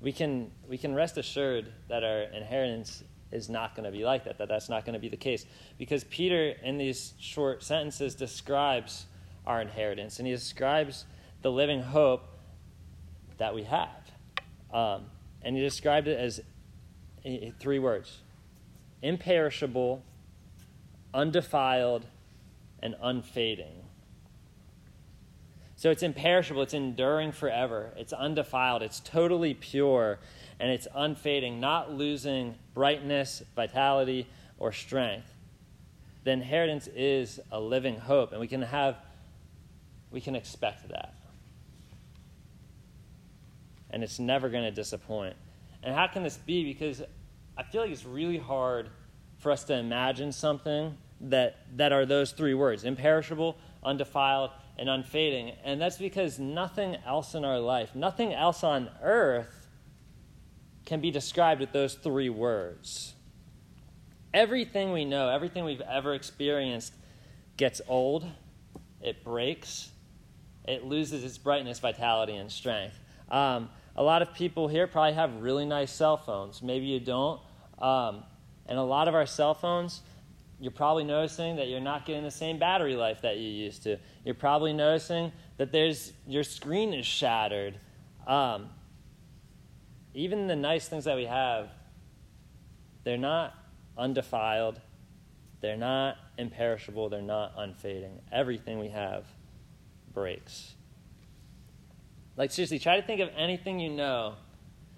we 0.00 0.12
can, 0.12 0.50
we 0.68 0.78
can 0.78 0.94
rest 0.94 1.18
assured 1.18 1.72
that 1.88 2.04
our 2.04 2.22
inheritance 2.22 3.02
is 3.32 3.48
not 3.48 3.74
going 3.76 3.84
to 3.84 3.96
be 3.96 4.04
like 4.04 4.24
that, 4.24 4.38
that 4.38 4.48
that's 4.48 4.68
not 4.68 4.84
going 4.84 4.94
to 4.94 5.00
be 5.00 5.08
the 5.08 5.16
case. 5.16 5.46
Because 5.78 6.04
Peter, 6.04 6.54
in 6.62 6.78
these 6.78 7.14
short 7.18 7.62
sentences, 7.62 8.14
describes 8.14 9.06
our 9.46 9.60
inheritance 9.60 10.18
and 10.18 10.26
he 10.26 10.34
describes 10.34 11.04
the 11.42 11.50
living 11.50 11.82
hope 11.82 12.28
that 13.38 13.54
we 13.54 13.62
have. 13.64 13.88
Um, 14.72 15.06
and 15.42 15.56
he 15.56 15.62
described 15.62 16.08
it 16.08 16.18
as 16.18 16.40
three 17.58 17.78
words 17.78 18.18
imperishable, 19.02 20.02
undefiled, 21.14 22.04
and 22.82 22.94
unfading. 23.02 23.84
So 25.76 25.90
it's 25.90 26.02
imperishable, 26.02 26.60
it's 26.60 26.74
enduring 26.74 27.32
forever, 27.32 27.92
it's 27.96 28.12
undefiled, 28.12 28.82
it's 28.82 29.00
totally 29.00 29.54
pure, 29.54 30.18
and 30.58 30.70
it's 30.70 30.86
unfading, 30.94 31.58
not 31.58 31.90
losing 31.90 32.54
brightness, 32.74 33.42
vitality, 33.56 34.26
or 34.58 34.72
strength. 34.72 35.32
The 36.24 36.32
inheritance 36.32 36.86
is 36.94 37.40
a 37.50 37.58
living 37.58 37.98
hope, 37.98 38.32
and 38.32 38.40
we 38.40 38.46
can 38.46 38.60
have, 38.60 38.98
we 40.10 40.20
can 40.20 40.36
expect 40.36 40.88
that. 40.90 41.14
And 43.88 44.04
it's 44.04 44.18
never 44.18 44.50
going 44.50 44.64
to 44.64 44.70
disappoint. 44.70 45.34
And 45.82 45.94
how 45.94 46.08
can 46.08 46.22
this 46.22 46.36
be? 46.36 46.62
Because 46.62 47.02
I 47.56 47.62
feel 47.62 47.80
like 47.80 47.90
it's 47.90 48.04
really 48.04 48.36
hard 48.36 48.90
for 49.38 49.50
us 49.50 49.64
to 49.64 49.74
imagine 49.74 50.30
something 50.30 50.94
that, 51.20 51.58
that 51.76 51.92
are 51.92 52.06
those 52.06 52.32
three 52.32 52.54
words 52.54 52.84
imperishable, 52.84 53.56
undefiled, 53.82 54.50
and 54.78 54.88
unfading. 54.88 55.52
And 55.64 55.80
that's 55.80 55.98
because 55.98 56.38
nothing 56.38 56.96
else 57.06 57.34
in 57.34 57.44
our 57.44 57.60
life, 57.60 57.94
nothing 57.94 58.32
else 58.32 58.64
on 58.64 58.88
earth 59.02 59.68
can 60.86 61.00
be 61.00 61.10
described 61.10 61.60
with 61.60 61.72
those 61.72 61.94
three 61.94 62.30
words. 62.30 63.14
Everything 64.32 64.92
we 64.92 65.04
know, 65.04 65.28
everything 65.28 65.64
we've 65.64 65.80
ever 65.82 66.14
experienced 66.14 66.94
gets 67.56 67.80
old, 67.88 68.24
it 69.02 69.22
breaks, 69.22 69.90
it 70.64 70.84
loses 70.84 71.24
its 71.24 71.36
brightness, 71.36 71.78
vitality, 71.78 72.36
and 72.36 72.50
strength. 72.50 72.98
Um, 73.30 73.70
a 73.96 74.02
lot 74.02 74.22
of 74.22 74.34
people 74.34 74.68
here 74.68 74.86
probably 74.86 75.14
have 75.14 75.42
really 75.42 75.66
nice 75.66 75.92
cell 75.92 76.16
phones. 76.16 76.62
Maybe 76.62 76.86
you 76.86 77.00
don't. 77.00 77.40
Um, 77.78 78.24
and 78.66 78.78
a 78.78 78.82
lot 78.82 79.08
of 79.08 79.14
our 79.14 79.26
cell 79.26 79.54
phones, 79.54 80.00
you're 80.60 80.70
probably 80.70 81.04
noticing 81.04 81.56
that 81.56 81.68
you're 81.68 81.80
not 81.80 82.04
getting 82.04 82.22
the 82.22 82.30
same 82.30 82.58
battery 82.58 82.94
life 82.94 83.22
that 83.22 83.38
you 83.38 83.48
used 83.48 83.82
to. 83.84 83.96
You're 84.24 84.34
probably 84.34 84.74
noticing 84.74 85.32
that 85.56 85.72
there's 85.72 86.12
your 86.26 86.44
screen 86.44 86.92
is 86.92 87.06
shattered. 87.06 87.78
Um, 88.26 88.68
even 90.12 90.46
the 90.46 90.56
nice 90.56 90.86
things 90.86 91.04
that 91.04 91.16
we 91.16 91.24
have, 91.24 91.70
they're 93.04 93.16
not 93.16 93.54
undefiled, 93.96 94.80
they're 95.62 95.78
not 95.78 96.16
imperishable, 96.36 97.08
they're 97.08 97.22
not 97.22 97.54
unfading. 97.56 98.20
Everything 98.30 98.78
we 98.78 98.88
have 98.88 99.24
breaks. 100.12 100.74
Like, 102.36 102.50
seriously, 102.50 102.78
try 102.78 103.00
to 103.00 103.06
think 103.06 103.20
of 103.20 103.30
anything 103.36 103.80
you 103.80 103.90
know 103.90 104.34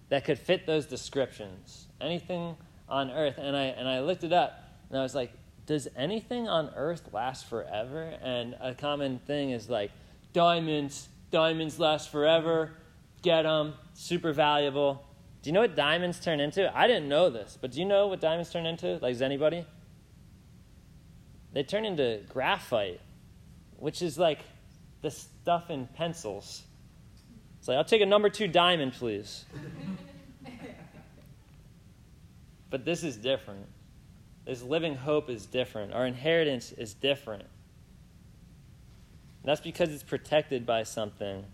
that 0.09 0.25
could 0.25 0.39
fit 0.39 0.67
those 0.67 0.87
descriptions. 0.87 1.87
Anything 2.01 2.57
on 2.89 3.11
earth. 3.11 3.39
And 3.39 3.57
I, 3.57 3.65
and 3.65 3.89
I 3.89 4.01
looked 4.01 4.25
it 4.25 4.33
up, 4.33 4.63
and 4.91 4.99
I 4.99 5.03
was 5.03 5.15
like, 5.15 5.33
does 5.67 5.89
anything 5.97 6.49
on 6.49 6.71
earth 6.75 7.11
last 7.13 7.49
forever? 7.49 8.15
And 8.23 8.57
a 8.61 8.75
common 8.75 9.19
thing 9.21 9.51
is 9.51 9.69
like, 9.69 9.91
diamonds, 10.33 11.09
diamonds 11.31 11.79
last 11.79 12.11
forever, 12.11 12.73
get 13.23 13.43
them, 13.43 13.75
super 13.95 14.33
valuable. 14.33 15.05
Do 15.43 15.51
you 15.51 15.55
know 15.55 15.61
what 15.61 15.77
diamonds 15.77 16.21
turn 16.21 16.41
into? 16.41 16.77
I 16.77 16.87
didn't 16.87 17.09
know 17.09 17.31
this, 17.31 17.59
but 17.61 17.73
do 17.73 17.81
you 17.81 17.85
know 17.85 18.09
what 18.09 18.21
diamonds 18.21 18.51
turn 18.51 18.67
into? 18.67 18.99
Like, 18.99 19.15
does 19.15 19.23
anybody? 19.23 19.65
They 21.53 21.63
turn 21.63 21.85
into 21.85 22.21
graphite, 22.29 23.01
which 23.77 24.03
is 24.03 24.19
like 24.19 24.41
the 25.03 25.11
stuff 25.11 25.71
in 25.71 25.87
pencils. 25.87 26.63
It's 27.59 27.69
like, 27.69 27.77
I'll 27.77 27.85
take 27.85 28.03
a 28.03 28.07
number 28.07 28.29
two 28.29 28.49
diamond, 28.49 28.95
please. 28.95 29.45
but 32.71 32.85
this 32.85 33.05
is 33.05 33.17
different. 33.17 33.67
This 34.45 34.63
living 34.63 34.97
hope 34.97 35.31
is 35.31 35.47
different. 35.47 35.93
Our 35.93 36.07
inheritance 36.07 36.73
is 36.73 36.95
different. 36.95 37.43
And 37.43 39.49
that's 39.49 39.61
because 39.61 39.91
it's 39.91 40.03
protected 40.03 40.67
by 40.67 40.83
something 40.83 41.45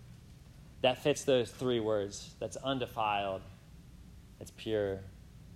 that 0.81 1.03
fits 1.03 1.23
those 1.23 1.51
three 1.51 1.79
words 1.79 2.33
that's 2.39 2.57
undefiled, 2.57 3.41
it's 4.39 4.51
pure, 4.55 4.99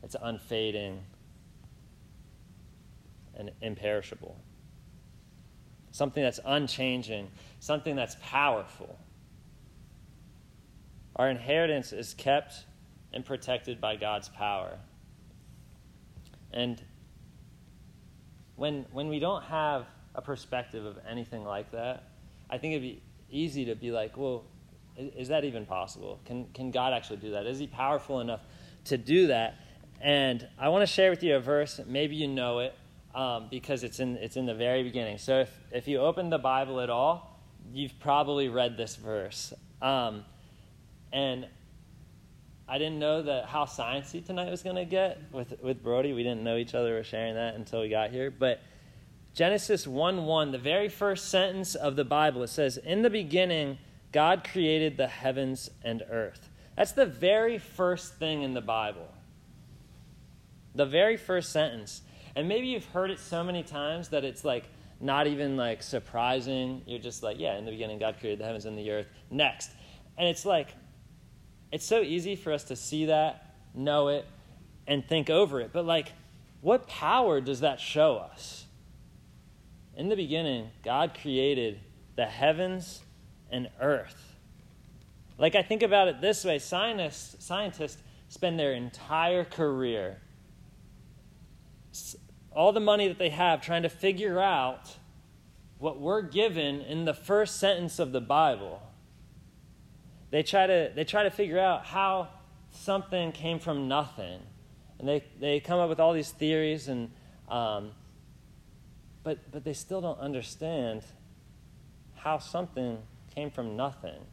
it's 0.03 0.15
unfading, 0.21 1.01
and 3.35 3.51
imperishable. 3.61 4.35
Something 5.91 6.23
that's 6.23 6.39
unchanging, 6.43 7.29
something 7.59 7.95
that's 7.95 8.17
powerful. 8.21 8.97
Our 11.15 11.29
inheritance 11.29 11.93
is 11.93 12.13
kept 12.15 12.65
and 13.13 13.23
protected 13.23 13.79
by 13.79 13.95
God's 13.95 14.29
power. 14.29 14.79
And 16.51 16.81
when, 18.55 18.86
when 18.91 19.07
we 19.10 19.19
don't 19.19 19.43
have 19.43 19.86
a 20.15 20.22
perspective 20.22 20.86
of 20.86 20.98
anything 21.10 21.43
like 21.43 21.72
that, 21.72 22.03
I 22.50 22.57
think 22.57 22.74
it'd 22.74 22.83
be 22.83 23.01
easy 23.29 23.65
to 23.65 23.75
be 23.75 23.91
like, 23.91 24.15
well, 24.15 24.43
is, 24.95 25.29
that 25.29 25.43
even 25.43 25.65
possible? 25.65 26.19
Can, 26.25 26.45
can 26.53 26.72
God 26.72 26.93
actually 26.93 27.17
do 27.17 27.31
that? 27.31 27.48
Is 27.48 27.57
He 27.57 27.67
powerful 27.67 28.19
enough 28.19 28.41
to 28.86 28.98
do 28.98 29.27
that? 29.27 29.55
And 30.00 30.48
I 30.60 30.69
want 30.69 30.83
to 30.83 30.88
share 30.88 31.10
with 31.10 31.24
you 31.24 31.36
a 31.36 31.39
verse. 31.39 31.79
Maybe 31.88 32.15
you 32.15 32.27
know 32.27 32.60
it 32.60 32.75
um, 33.15 33.48
because 33.50 33.83
it's 33.83 34.00
in, 34.00 34.17
it's 34.17 34.36
in 34.36 34.45
the 34.45 34.53
very 34.53 34.83
beginning. 34.83 35.17
So 35.17 35.39
if, 35.39 35.60
if 35.72 35.88
you 35.88 36.00
open 36.00 36.29
the 36.29 36.38
Bible 36.38 36.79
at 36.79 36.89
all, 36.89 37.39
you've 37.72 37.98
probably 38.00 38.50
read 38.50 38.77
this 38.77 38.95
verse. 38.95 39.53
Um, 39.81 40.25
and 41.12 41.48
I 42.67 42.77
didn't 42.77 43.00
know 43.00 43.22
that 43.24 43.46
how 43.46 43.65
sciencey 43.65 44.25
tonight 44.25 44.50
was 44.50 44.63
going 44.63 44.77
to 44.77 44.86
get 44.86 45.22
with 45.32 45.53
with 45.62 45.84
Brody. 45.84 46.13
We 46.13 46.24
didn't 46.24 46.43
know 46.43 46.58
each 46.58 46.74
other. 46.74 46.93
We're 46.93 47.03
sharing 47.03 47.36
that 47.36 47.55
until 47.55 47.82
we 47.82 47.89
got 47.89 48.12
here. 48.12 48.32
But 48.32 48.62
Genesis 49.34 49.86
one 49.86 50.25
one, 50.25 50.51
the 50.51 50.58
very 50.58 50.89
first 50.89 51.29
sentence 51.29 51.75
of 51.75 51.96
the 51.96 52.05
Bible, 52.05 52.43
it 52.43 52.48
says, 52.48 52.77
"In 52.77 53.01
the 53.01 53.10
beginning, 53.10 53.79
God 54.12 54.48
created 54.50 54.96
the 54.98 55.08
heavens 55.08 55.70
and 55.84 56.03
earth." 56.10 56.50
That's 56.77 56.93
the 56.93 57.05
very 57.05 57.58
first 57.58 58.15
thing 58.15 58.41
in 58.43 58.53
the 58.53 58.62
Bible. 58.62 59.08
The 60.74 60.86
very 60.86 61.17
first 61.17 61.51
sentence. 61.51 62.01
And 62.36 62.48
maybe 62.48 62.67
you've 62.67 62.86
heard 62.86 63.12
it 63.12 63.20
so 63.20 63.43
many 63.43 63.62
times 63.62 64.10
that 64.10 64.24
it's 64.24 64.43
like 64.43 64.70
not 65.00 65.27
even 65.27 65.58
like 65.58 65.84
surprising. 65.84 66.82
You're 66.88 66.98
just 66.98 67.22
like, 67.22 67.38
yeah, 67.39 67.58
in 67.58 67.65
the 67.65 67.72
beginning, 67.72 68.00
God 68.00 68.15
created 68.20 68.39
the 68.39 68.46
heavens 68.46 68.65
and 68.65 68.77
the 68.77 68.89
earth. 68.89 69.08
Next. 69.29 69.72
And 70.17 70.27
it's 70.27 70.46
like, 70.46 70.70
it's 71.73 71.85
so 71.87 72.01
easy 72.01 72.35
for 72.35 72.53
us 72.53 72.65
to 72.65 72.75
see 72.75 73.05
that, 73.05 73.55
know 73.73 74.09
it, 74.09 74.27
and 74.85 75.03
think 75.03 75.31
over 75.31 75.59
it. 75.59 75.71
But, 75.73 75.87
like, 75.87 76.11
what 76.61 76.87
power 76.87 77.41
does 77.41 77.61
that 77.61 77.79
show 77.79 78.17
us? 78.17 78.65
In 79.97 80.07
the 80.07 80.15
beginning, 80.15 80.69
God 80.85 81.17
created 81.19 81.79
the 82.15 82.27
heavens 82.27 83.01
and 83.49 83.69
earth. 83.81 84.35
Like, 85.39 85.55
I 85.55 85.63
think 85.63 85.81
about 85.81 86.07
it 86.07 86.21
this 86.21 86.45
way 86.45 86.59
scientists, 86.59 87.43
scientists 87.43 87.97
spend 88.29 88.59
their 88.59 88.73
entire 88.73 89.43
career, 89.43 90.21
all 92.55 92.71
the 92.71 92.81
money 92.81 93.07
that 93.07 93.17
they 93.17 93.29
have, 93.29 93.63
trying 93.63 93.81
to 93.81 93.89
figure 93.89 94.39
out 94.39 94.95
what 95.79 95.99
we're 95.99 96.21
given 96.21 96.81
in 96.81 97.05
the 97.05 97.15
first 97.15 97.59
sentence 97.59 97.97
of 97.97 98.11
the 98.11 98.21
Bible 98.21 98.79
they 100.33 100.41
try 100.41 100.65
to, 100.65 100.91
they 100.95 101.03
try 101.03 101.21
to 101.21 101.29
figure 101.29 101.59
out 101.59 101.85
how 101.85 102.27
something 102.71 103.31
came 103.33 103.59
from 103.59 103.87
nothing. 103.87 104.39
And 104.97 105.07
they, 105.07 105.23
they 105.39 105.59
come 105.59 105.79
up 105.79 105.89
with 105.89 105.99
all 105.99 106.11
these 106.11 106.31
theories, 106.31 106.87
and, 106.87 107.11
um, 107.47 107.91
but, 109.21 109.51
but 109.51 109.63
they 109.63 109.73
still 109.73 110.01
don't 110.01 110.19
understand 110.19 111.03
how 112.15 112.39
something 112.39 112.97
came 113.35 113.51
from 113.51 113.75
nothing. 113.75 114.25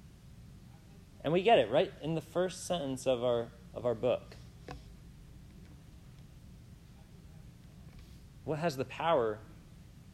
And 1.22 1.34
we 1.34 1.42
get 1.42 1.58
it 1.58 1.70
right 1.70 1.92
in 2.00 2.14
the 2.14 2.22
first 2.22 2.66
sentence 2.66 3.06
of 3.06 3.22
our, 3.22 3.48
of 3.74 3.84
our 3.84 3.94
book. 3.94 4.36
What 8.44 8.58
has 8.58 8.78
the 8.78 8.86
power 8.86 9.38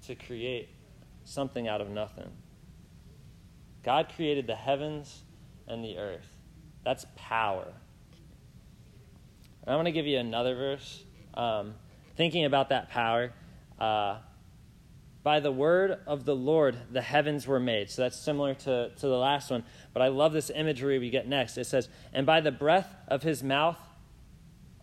to 0.08 0.16
create 0.16 0.68
something 1.22 1.68
out 1.68 1.80
of 1.80 1.88
nothing? 1.90 2.32
God 3.84 4.10
created 4.16 4.48
the 4.48 4.56
heavens 4.56 5.22
and 5.68 5.84
the 5.84 5.98
earth. 5.98 6.26
That's 6.84 7.06
power. 7.16 7.66
And 9.62 9.72
I 9.72 9.76
want 9.76 9.86
to 9.86 9.92
give 9.92 10.06
you 10.06 10.18
another 10.18 10.54
verse. 10.54 11.02
Um, 11.34 11.74
thinking 12.16 12.44
about 12.44 12.68
that 12.70 12.88
power. 12.88 13.32
Uh, 13.78 14.18
by 15.22 15.40
the 15.40 15.50
word 15.50 15.98
of 16.06 16.24
the 16.24 16.36
Lord, 16.36 16.76
the 16.92 17.02
heavens 17.02 17.48
were 17.48 17.58
made. 17.58 17.90
So 17.90 18.02
that's 18.02 18.16
similar 18.16 18.54
to, 18.54 18.90
to 18.90 19.06
the 19.06 19.18
last 19.18 19.50
one. 19.50 19.64
But 19.92 20.02
I 20.02 20.08
love 20.08 20.32
this 20.32 20.50
imagery 20.54 21.00
we 21.00 21.10
get 21.10 21.26
next. 21.26 21.58
It 21.58 21.64
says, 21.64 21.88
And 22.12 22.24
by 22.24 22.40
the 22.40 22.52
breath 22.52 22.94
of 23.08 23.24
his 23.24 23.42
mouth, 23.42 23.78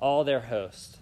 all 0.01 0.25
their 0.25 0.41
host. 0.41 0.97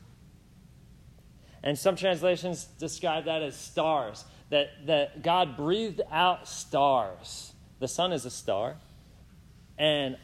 And 1.64 1.78
some 1.78 1.96
translations 1.96 2.66
describe 2.66 3.26
that 3.26 3.42
as 3.42 3.56
stars, 3.56 4.26
that, 4.52 4.70
that 4.86 5.24
God 5.24 5.58
breathed 5.58 6.02
out 6.12 6.48
stars. 6.48 7.54
The 7.80 7.88
sun 7.88 8.14
is 8.14 8.26
a 8.26 8.32
star. 8.32 8.78
And 9.82 10.16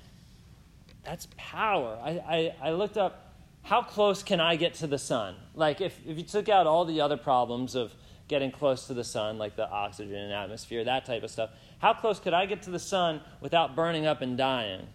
that's 1.04 1.28
power. 1.36 2.00
I, 2.00 2.10
I, 2.12 2.56
I, 2.70 2.72
looked 2.74 2.96
up 2.96 3.34
how 3.64 3.82
close 3.82 4.22
can 4.22 4.40
I 4.40 4.56
get 4.56 4.76
to 4.76 4.88
the 4.88 5.00
sun? 5.00 5.36
Like, 5.56 5.82
if, 5.82 6.00
if 6.06 6.16
you 6.16 6.24
took 6.24 6.48
out 6.48 6.68
all 6.68 6.86
the 6.86 7.02
other 7.02 7.18
problems 7.18 7.74
of 7.74 7.92
getting 8.28 8.52
close 8.52 8.86
to 8.86 8.94
the 8.94 9.04
sun, 9.04 9.40
like 9.40 9.56
the 9.56 9.68
oxygen 9.68 10.14
and 10.14 10.32
atmosphere, 10.32 10.84
that 10.84 11.08
type 11.08 11.24
of 11.24 11.32
stuff, 11.32 11.50
how 11.80 11.96
close 11.96 12.20
could 12.20 12.36
I 12.36 12.46
get 12.46 12.62
to 12.64 12.70
the 12.70 12.78
sun 12.78 13.20
without 13.42 13.76
burning 13.76 14.06
up 14.06 14.22
and 14.22 14.38
dying? 14.38 14.86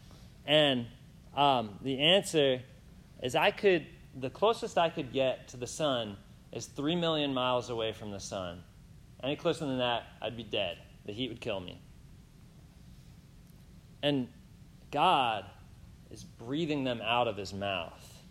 And 0.47 0.87
um, 1.37 1.81
the 1.83 1.99
answer 1.99 2.63
is 3.21 3.35
I 3.35 3.51
could, 3.51 3.85
the 4.15 4.31
closest 4.31 4.79
I 4.79 4.91
could 4.91 5.13
get 5.13 5.49
to 5.49 5.57
the 5.57 5.67
sun 5.67 6.17
is 6.53 6.67
three 6.67 6.95
million 6.95 7.35
miles 7.35 7.69
away 7.69 7.93
from 7.93 8.13
the 8.13 8.21
sun. 8.21 8.63
Any 9.25 9.35
closer 9.35 9.67
than 9.67 9.79
that, 9.79 10.05
I'd 10.21 10.37
be 10.37 10.45
dead. 10.45 10.79
The 11.05 11.13
heat 11.13 11.31
would 11.31 11.41
kill 11.41 11.59
me. 11.59 11.83
And 14.05 14.29
God 14.93 15.45
is 16.13 16.23
breathing 16.23 16.85
them 16.85 17.01
out 17.03 17.27
of 17.27 17.37
his 17.37 17.53
mouth. 17.53 18.23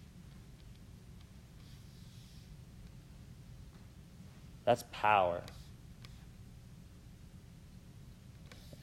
That's 4.64 4.84
power. 4.94 5.42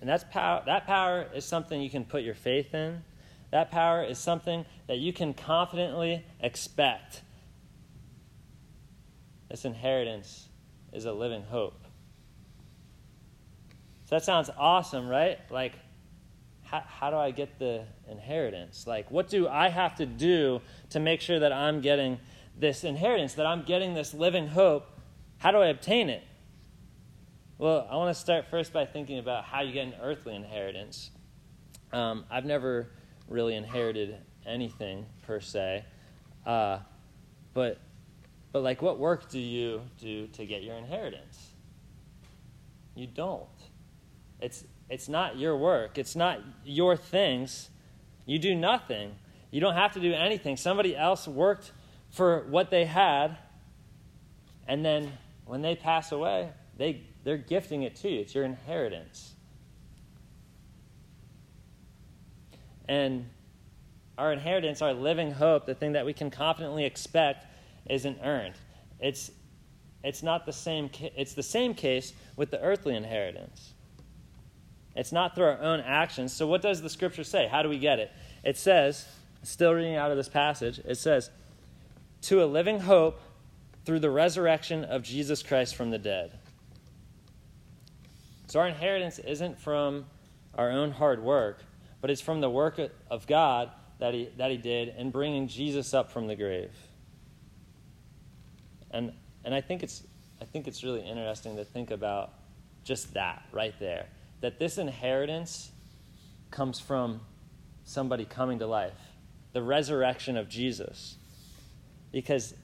And 0.00 0.08
that's 0.08 0.24
power, 0.24 0.62
that 0.66 0.86
power 0.86 1.26
is 1.34 1.44
something 1.44 1.80
you 1.80 1.90
can 1.90 2.04
put 2.04 2.22
your 2.22 2.34
faith 2.34 2.74
in. 2.74 3.02
That 3.50 3.70
power 3.70 4.04
is 4.04 4.18
something 4.18 4.66
that 4.88 4.98
you 4.98 5.12
can 5.12 5.32
confidently 5.32 6.24
expect. 6.40 7.22
this 9.48 9.64
inheritance 9.64 10.48
is 10.92 11.06
a 11.06 11.12
living 11.12 11.42
hope. 11.42 11.84
So 14.04 14.16
that 14.16 14.24
sounds 14.24 14.50
awesome, 14.58 15.08
right? 15.08 15.38
Like, 15.50 15.72
how, 16.70 16.82
how 16.86 17.10
do 17.10 17.16
I 17.16 17.30
get 17.30 17.58
the 17.58 17.84
inheritance? 18.10 18.86
Like, 18.86 19.10
what 19.10 19.28
do 19.28 19.48
I 19.48 19.68
have 19.68 19.94
to 19.96 20.06
do 20.06 20.60
to 20.90 21.00
make 21.00 21.20
sure 21.20 21.40
that 21.40 21.52
I'm 21.52 21.80
getting 21.80 22.18
this 22.58 22.84
inheritance, 22.84 23.34
that 23.34 23.46
I'm 23.46 23.62
getting 23.62 23.94
this 23.94 24.12
living 24.12 24.48
hope? 24.48 24.86
How 25.38 25.50
do 25.50 25.58
I 25.58 25.68
obtain 25.68 26.10
it? 26.10 26.22
Well, 27.56 27.88
I 27.90 27.96
want 27.96 28.14
to 28.14 28.20
start 28.20 28.46
first 28.50 28.72
by 28.72 28.84
thinking 28.84 29.18
about 29.18 29.44
how 29.44 29.62
you 29.62 29.72
get 29.72 29.86
an 29.86 29.94
earthly 30.00 30.34
inheritance. 30.34 31.10
Um, 31.92 32.24
I've 32.30 32.44
never 32.44 32.90
really 33.28 33.56
inherited 33.56 34.16
anything 34.46 35.06
per 35.26 35.40
se, 35.40 35.84
uh, 36.46 36.78
but 37.54 37.78
but 38.52 38.62
like, 38.62 38.80
what 38.80 38.98
work 38.98 39.28
do 39.28 39.38
you 39.38 39.82
do 39.98 40.26
to 40.28 40.46
get 40.46 40.62
your 40.62 40.76
inheritance? 40.76 41.50
You 42.94 43.06
don't. 43.06 43.46
It's 44.40 44.64
it's 44.88 45.08
not 45.08 45.38
your 45.38 45.56
work. 45.56 45.98
It's 45.98 46.16
not 46.16 46.40
your 46.64 46.96
things. 46.96 47.70
You 48.26 48.38
do 48.38 48.54
nothing. 48.54 49.14
You 49.50 49.60
don't 49.60 49.74
have 49.74 49.92
to 49.92 50.00
do 50.00 50.12
anything. 50.12 50.56
Somebody 50.56 50.96
else 50.96 51.26
worked 51.26 51.72
for 52.10 52.46
what 52.48 52.70
they 52.70 52.84
had, 52.84 53.36
and 54.66 54.84
then 54.84 55.12
when 55.44 55.62
they 55.62 55.74
pass 55.74 56.12
away, 56.12 56.50
they, 56.76 57.02
they're 57.24 57.36
gifting 57.36 57.82
it 57.82 57.96
to 57.96 58.08
you. 58.08 58.20
It's 58.20 58.34
your 58.34 58.44
inheritance. 58.44 59.34
And 62.88 63.28
our 64.16 64.32
inheritance, 64.32 64.80
our 64.80 64.94
living 64.94 65.30
hope, 65.30 65.66
the 65.66 65.74
thing 65.74 65.92
that 65.92 66.06
we 66.06 66.12
can 66.12 66.30
confidently 66.30 66.84
expect, 66.84 67.46
isn't 67.88 68.18
earned. 68.22 68.54
It's, 69.00 69.30
it's 70.02 70.22
not 70.22 70.46
the 70.46 70.52
same. 70.52 70.90
It's 71.16 71.34
the 71.34 71.42
same 71.42 71.74
case 71.74 72.12
with 72.36 72.50
the 72.50 72.60
earthly 72.60 72.96
inheritance. 72.96 73.74
It's 74.98 75.12
not 75.12 75.36
through 75.36 75.44
our 75.44 75.60
own 75.60 75.78
actions. 75.78 76.32
So, 76.32 76.48
what 76.48 76.60
does 76.60 76.82
the 76.82 76.90
scripture 76.90 77.22
say? 77.22 77.46
How 77.46 77.62
do 77.62 77.68
we 77.68 77.78
get 77.78 78.00
it? 78.00 78.10
It 78.42 78.56
says, 78.58 79.06
still 79.44 79.72
reading 79.72 79.94
out 79.94 80.10
of 80.10 80.16
this 80.16 80.28
passage, 80.28 80.80
it 80.84 80.96
says, 80.96 81.30
to 82.22 82.42
a 82.42 82.46
living 82.46 82.80
hope 82.80 83.20
through 83.84 84.00
the 84.00 84.10
resurrection 84.10 84.82
of 84.84 85.04
Jesus 85.04 85.40
Christ 85.40 85.76
from 85.76 85.90
the 85.90 85.98
dead. 85.98 86.36
So, 88.48 88.58
our 88.58 88.66
inheritance 88.66 89.20
isn't 89.20 89.60
from 89.60 90.04
our 90.56 90.68
own 90.68 90.90
hard 90.90 91.22
work, 91.22 91.62
but 92.00 92.10
it's 92.10 92.20
from 92.20 92.40
the 92.40 92.50
work 92.50 92.80
of 93.08 93.24
God 93.28 93.70
that 94.00 94.14
He, 94.14 94.30
that 94.36 94.50
he 94.50 94.56
did 94.56 94.96
in 94.98 95.12
bringing 95.12 95.46
Jesus 95.46 95.94
up 95.94 96.10
from 96.10 96.26
the 96.26 96.34
grave. 96.34 96.72
And, 98.90 99.12
and 99.44 99.54
I, 99.54 99.60
think 99.60 99.84
it's, 99.84 100.02
I 100.40 100.44
think 100.44 100.66
it's 100.66 100.82
really 100.82 101.02
interesting 101.02 101.54
to 101.54 101.64
think 101.64 101.92
about 101.92 102.32
just 102.82 103.14
that 103.14 103.44
right 103.52 103.74
there 103.78 104.08
that 104.40 104.58
this 104.58 104.78
inheritance 104.78 105.72
comes 106.50 106.78
from 106.80 107.20
somebody 107.84 108.24
coming 108.24 108.58
to 108.58 108.66
life, 108.66 108.98
the 109.52 109.62
resurrection 109.62 110.36
of 110.36 110.48
Jesus. 110.48 111.16
Because 112.12 112.54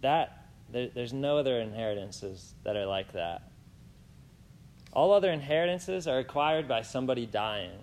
that, 0.00 0.48
there, 0.70 0.88
there's 0.94 1.12
no 1.12 1.38
other 1.38 1.60
inheritances 1.60 2.54
that 2.64 2.76
are 2.76 2.86
like 2.86 3.12
that. 3.12 3.42
All 4.92 5.12
other 5.12 5.30
inheritances 5.30 6.08
are 6.08 6.18
acquired 6.18 6.66
by 6.66 6.82
somebody 6.82 7.26
dying. 7.26 7.78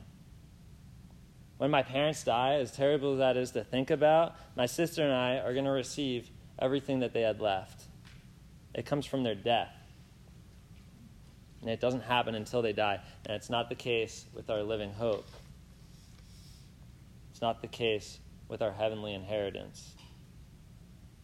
When 1.58 1.70
my 1.70 1.84
parents 1.84 2.24
die, 2.24 2.56
as 2.56 2.72
terrible 2.72 3.14
as 3.14 3.20
that 3.20 3.38
is 3.38 3.52
to 3.52 3.64
think 3.64 3.92
about, 3.92 4.36
my 4.56 4.66
sister 4.66 5.04
and 5.04 5.14
I 5.14 5.38
are 5.38 5.54
going 5.54 5.66
to 5.66 5.72
receive 5.72 6.30
everything 6.60 7.00
that 7.00 7.14
they 7.14 7.22
had 7.22 7.40
left. 7.40 7.84
It 8.74 8.86
comes 8.86 9.06
from 9.06 9.24
their 9.24 9.36
death. 9.36 9.74
And 11.64 11.72
it 11.72 11.80
doesn't 11.80 12.04
happen 12.04 12.36
until 12.36 12.62
they 12.62 12.74
die. 12.74 13.00
And 13.26 13.34
it's 13.38 13.50
not 13.50 13.70
the 13.70 13.76
case 13.76 14.26
with 14.34 14.50
our 14.50 14.62
living 14.62 14.92
hope. 14.92 15.26
It's 17.32 17.42
not 17.42 17.62
the 17.62 17.70
case 17.70 18.20
with 18.50 18.62
our 18.62 18.74
heavenly 18.74 19.14
inheritance. 19.14 19.94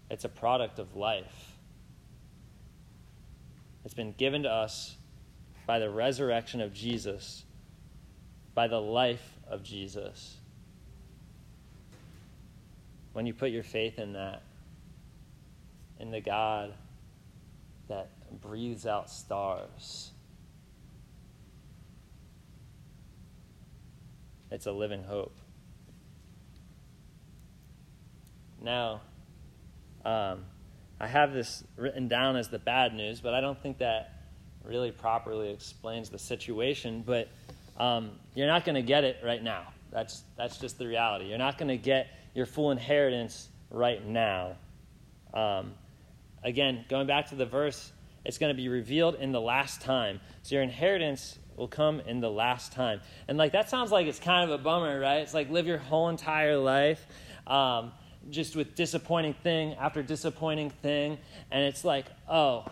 It's 0.10 0.24
a 0.24 0.30
product 0.30 0.80
of 0.80 0.96
life. 0.96 1.58
It's 3.84 3.94
been 3.94 4.14
given 4.14 4.44
to 4.44 4.50
us 4.50 4.96
by 5.68 5.80
the 5.80 5.90
resurrection 5.90 6.62
of 6.62 6.74
Jesus, 6.74 7.44
by 8.56 8.70
the 8.70 8.80
life 8.80 9.38
of 9.46 9.62
Jesus. 9.62 10.38
When 13.12 13.26
you 13.26 13.34
put 13.34 13.52
your 13.52 13.64
faith 13.64 14.00
in 14.00 14.14
that, 14.14 14.42
in 16.00 16.12
the 16.12 16.22
God 16.22 16.74
that 17.90 18.10
breathes 18.40 18.86
out 18.86 19.10
stars 19.10 20.12
It's 24.52 24.66
a 24.66 24.72
living 24.72 25.04
hope. 25.04 25.36
Now, 28.62 29.02
um, 30.04 30.46
I 31.00 31.08
have 31.08 31.34
this 31.34 31.64
written 31.78 32.08
down 32.08 32.36
as 32.36 32.50
the 32.50 32.60
bad 32.60 32.94
news, 32.94 33.22
but 33.22 33.34
I 33.34 33.42
don't 33.42 33.62
think 33.62 33.78
that 33.78 34.14
really 34.66 34.92
properly 34.92 35.52
explains 35.52 36.10
the 36.10 36.20
situation. 36.20 37.04
But 37.06 37.30
um, 37.80 38.12
you're 38.36 38.48
not 38.48 38.66
going 38.66 38.76
to 38.76 38.82
get 38.82 39.04
it 39.04 39.18
right 39.24 39.42
now. 39.42 39.68
That's, 39.92 40.24
that's 40.38 40.58
just 40.58 40.78
the 40.78 40.88
reality. 40.88 41.26
You're 41.26 41.38
not 41.38 41.58
going 41.58 41.70
to 41.70 41.78
get 41.78 42.08
your 42.36 42.46
full 42.46 42.72
inheritance 42.72 43.48
right 43.72 44.06
now. 44.06 44.58
Um, 45.34 45.74
again, 46.44 46.86
going 46.90 47.08
back 47.08 47.30
to 47.30 47.36
the 47.36 47.46
verse, 47.46 47.92
it's 48.26 48.38
going 48.38 48.54
to 48.54 48.58
be 48.62 48.68
revealed 48.68 49.16
in 49.16 49.32
the 49.32 49.42
last 49.42 49.82
time. 49.82 50.20
So 50.44 50.56
your 50.56 50.64
inheritance 50.64 51.39
will 51.60 51.68
come 51.68 52.00
in 52.00 52.22
the 52.22 52.32
last 52.32 52.72
time. 52.72 53.02
And 53.28 53.38
like 53.38 53.52
that 53.52 53.70
sounds 53.70 53.92
like 53.92 54.08
it's 54.08 54.18
kind 54.18 54.50
of 54.50 54.60
a 54.60 54.64
bummer, 54.64 55.00
right? 55.00 55.18
It's 55.18 55.34
like 55.34 55.52
live 55.52 55.68
your 55.68 55.78
whole 55.78 56.10
entire 56.10 56.58
life 56.58 57.06
um, 57.46 57.92
just 58.30 58.56
with 58.56 58.76
disappointing 58.76 59.34
thing 59.34 59.74
after 59.76 60.02
disappointing 60.02 60.70
thing, 60.70 61.18
and 61.52 61.64
it's 61.64 61.84
like, 61.84 62.06
oh, 62.28 62.66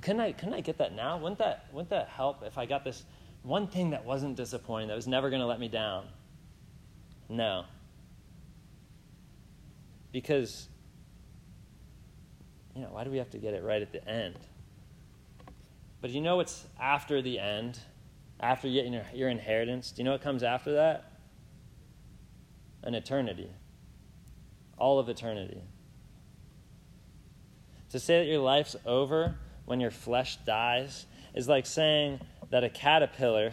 couldn't 0.00 0.20
I 0.20 0.32
couldn't 0.32 0.54
I 0.54 0.60
get 0.62 0.78
that 0.78 0.94
now? 0.94 1.18
Wouldn't 1.18 1.38
that 1.38 1.66
wouldn't 1.72 1.90
that 1.90 2.08
help 2.08 2.42
if 2.42 2.58
I 2.58 2.66
got 2.66 2.84
this 2.84 3.04
one 3.42 3.66
thing 3.66 3.90
that 3.90 4.04
wasn't 4.04 4.36
disappointing 4.36 4.88
that 4.88 4.96
was 4.96 5.06
never 5.06 5.28
going 5.28 5.42
to 5.42 5.46
let 5.46 5.60
me 5.60 5.68
down? 5.68 6.06
No. 7.28 7.64
Because 10.10 10.68
you 12.74 12.80
know, 12.80 12.88
why 12.90 13.04
do 13.04 13.10
we 13.10 13.18
have 13.18 13.30
to 13.30 13.38
get 13.38 13.52
it 13.52 13.62
right 13.62 13.82
at 13.82 13.92
the 13.92 14.06
end? 14.08 14.38
But 16.00 16.10
you 16.10 16.20
know 16.20 16.36
what's 16.36 16.64
after 16.80 17.20
the 17.20 17.38
end? 17.38 17.78
After 18.42 18.66
you 18.66 18.82
get 18.82 18.92
your, 18.92 19.04
your 19.14 19.28
inheritance, 19.28 19.92
do 19.92 20.02
you 20.02 20.04
know 20.04 20.12
what 20.12 20.20
comes 20.20 20.42
after 20.42 20.74
that? 20.74 21.12
An 22.82 22.94
eternity. 22.94 23.48
All 24.76 24.98
of 24.98 25.08
eternity. 25.08 25.62
To 27.90 28.00
say 28.00 28.18
that 28.18 28.26
your 28.26 28.40
life's 28.40 28.74
over 28.84 29.36
when 29.64 29.78
your 29.78 29.92
flesh 29.92 30.38
dies 30.44 31.06
is 31.34 31.48
like 31.48 31.66
saying 31.66 32.20
that 32.50 32.64
a 32.64 32.68
caterpillar 32.68 33.52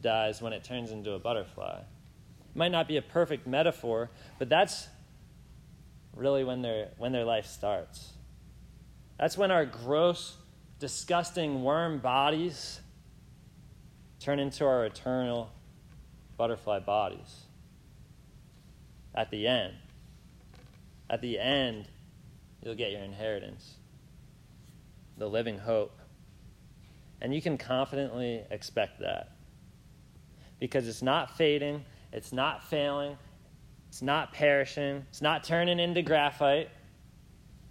dies 0.00 0.40
when 0.40 0.52
it 0.52 0.62
turns 0.62 0.92
into 0.92 1.12
a 1.12 1.18
butterfly. 1.18 1.80
It 1.80 2.56
might 2.56 2.70
not 2.70 2.86
be 2.86 2.98
a 2.98 3.02
perfect 3.02 3.46
metaphor, 3.46 4.10
but 4.38 4.48
that's 4.48 4.86
really 6.14 6.44
when 6.44 6.62
their, 6.62 6.90
when 6.98 7.10
their 7.10 7.24
life 7.24 7.46
starts. 7.46 8.12
That's 9.18 9.36
when 9.36 9.50
our 9.50 9.66
gross, 9.66 10.36
disgusting 10.78 11.64
worm 11.64 11.98
bodies 11.98 12.80
turn 14.24 14.38
into 14.38 14.64
our 14.64 14.86
eternal 14.86 15.50
butterfly 16.38 16.78
bodies. 16.78 17.42
At 19.14 19.30
the 19.30 19.46
end, 19.46 19.74
at 21.10 21.20
the 21.20 21.38
end, 21.38 21.88
you'll 22.62 22.74
get 22.74 22.90
your 22.90 23.02
inheritance, 23.02 23.74
the 25.18 25.28
living 25.28 25.58
hope. 25.58 25.98
And 27.20 27.34
you 27.34 27.42
can 27.42 27.58
confidently 27.58 28.44
expect 28.50 29.00
that. 29.00 29.32
Because 30.58 30.88
it's 30.88 31.02
not 31.02 31.36
fading, 31.36 31.84
it's 32.10 32.32
not 32.32 32.64
failing, 32.64 33.18
it's 33.88 34.00
not 34.00 34.32
perishing, 34.32 35.04
it's 35.10 35.20
not 35.20 35.44
turning 35.44 35.78
into 35.78 36.00
graphite. 36.00 36.70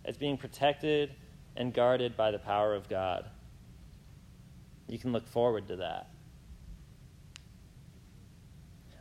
It's 0.06 0.18
being 0.20 0.38
protected 0.38 1.16
and 1.58 1.74
guarded 1.74 2.16
by 2.16 2.30
the 2.30 2.40
power 2.40 2.76
of 2.76 2.88
God. 2.88 3.26
You 4.88 5.00
can 5.00 5.12
look 5.14 5.28
forward 5.28 5.68
to 5.70 5.78
that. 5.78 6.13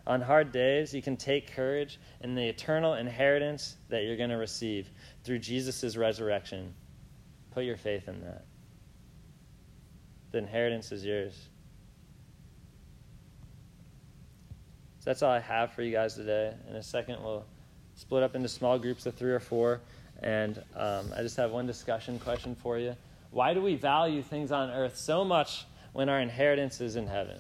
On 0.07 0.21
hard 0.21 0.51
days, 0.51 0.93
you 0.93 1.01
can 1.01 1.17
take 1.17 1.55
courage 1.55 1.99
in 2.23 2.35
the 2.35 2.49
eternal 2.49 2.95
inheritance 2.95 3.77
that 3.89 4.03
you're 4.03 4.17
going 4.17 4.31
to 4.31 4.37
receive 4.37 4.91
through 5.23 5.39
Jesus' 5.39 5.97
resurrection. 5.97 6.75
Put 7.53 7.65
your 7.65 7.77
faith 7.77 8.09
in 8.09 8.21
that. 8.23 8.45
The 10.33 10.39
inheritance 10.39 10.91
is 10.91 11.05
yours. 11.05 11.49
So 14.99 15.11
that's 15.11 15.23
all 15.23 15.31
I 15.31 15.41
have 15.41 15.73
for 15.73 15.83
you 15.83 15.93
guys 15.93 16.15
today. 16.15 16.55
In 16.69 16.77
a 16.77 16.83
second, 16.83 17.23
we'll 17.23 17.45
split 17.95 18.23
up 18.23 18.35
into 18.35 18.49
small 18.49 18.79
groups 18.79 19.07
of 19.07 19.15
three 19.15 19.33
or 19.33 19.41
four, 19.41 19.81
And 20.23 20.63
um, 20.77 21.13
I 21.17 21.23
just 21.23 21.37
have 21.37 21.51
one 21.51 21.67
discussion 21.67 22.19
question 22.19 22.55
for 22.55 22.79
you. 22.79 22.97
Why 23.31 23.55
do 23.55 23.61
we 23.61 23.75
value 23.77 24.23
things 24.23 24.53
on 24.53 24.71
earth 24.71 24.97
so 24.97 25.25
much 25.25 25.65
when 25.93 26.09
our 26.09 26.21
inheritance 26.21 26.81
is 26.81 26.97
in 26.97 27.07
heaven? 27.07 27.39